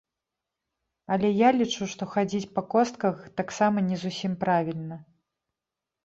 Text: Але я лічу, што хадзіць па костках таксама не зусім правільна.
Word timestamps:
Але 1.15 1.27
я 1.39 1.49
лічу, 1.57 1.83
што 1.91 2.07
хадзіць 2.13 2.49
па 2.55 2.63
костках 2.73 3.19
таксама 3.41 3.83
не 3.91 3.99
зусім 4.05 4.33
правільна. 4.45 4.97